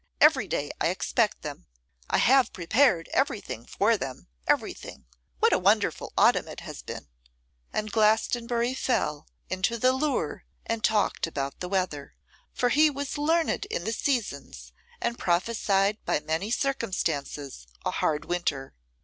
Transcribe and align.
Every 0.19 0.47
day 0.47 0.71
I 0.81 0.87
expect 0.87 1.43
them. 1.43 1.67
I 2.09 2.17
have 2.17 2.53
prepared 2.53 3.07
everything 3.13 3.67
for 3.67 3.97
them, 3.97 4.29
everything. 4.47 5.05
What 5.39 5.53
a 5.53 5.59
wonderful 5.59 6.11
autumn 6.17 6.47
it 6.47 6.61
has 6.61 6.81
been!' 6.81 7.09
And 7.71 7.91
Glastonbury 7.91 8.73
fell 8.73 9.27
into 9.47 9.77
the 9.77 9.91
lure 9.93 10.43
and 10.65 10.83
talked 10.83 11.27
about 11.27 11.59
the 11.59 11.69
weather, 11.69 12.15
for 12.51 12.69
he 12.69 12.89
was 12.89 13.19
learned 13.19 13.65
in 13.65 13.83
the 13.83 13.93
seasons, 13.93 14.73
and 14.99 15.19
prophesied 15.19 15.99
by 16.03 16.19
many 16.19 16.49
circumstances 16.49 17.67
a 17.85 17.91
hard 17.91 18.25
winter. 18.25 18.73